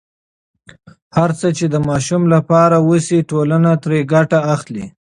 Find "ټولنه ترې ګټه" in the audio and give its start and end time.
3.31-4.39